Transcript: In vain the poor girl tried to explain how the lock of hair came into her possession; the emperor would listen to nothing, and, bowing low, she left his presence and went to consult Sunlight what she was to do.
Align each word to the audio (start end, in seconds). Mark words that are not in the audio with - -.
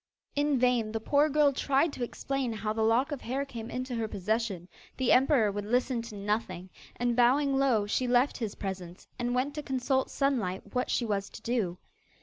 In 0.35 0.57
vain 0.57 0.93
the 0.93 0.99
poor 0.99 1.29
girl 1.29 1.53
tried 1.53 1.93
to 1.93 2.03
explain 2.03 2.51
how 2.53 2.73
the 2.73 2.81
lock 2.81 3.11
of 3.11 3.21
hair 3.21 3.45
came 3.45 3.69
into 3.69 3.93
her 3.93 4.07
possession; 4.07 4.67
the 4.97 5.11
emperor 5.11 5.51
would 5.51 5.63
listen 5.67 6.01
to 6.01 6.15
nothing, 6.15 6.71
and, 6.95 7.15
bowing 7.15 7.55
low, 7.55 7.85
she 7.85 8.07
left 8.07 8.37
his 8.39 8.55
presence 8.55 9.07
and 9.19 9.35
went 9.35 9.53
to 9.53 9.61
consult 9.61 10.09
Sunlight 10.09 10.73
what 10.73 10.89
she 10.89 11.05
was 11.05 11.29
to 11.29 11.41
do. 11.43 11.77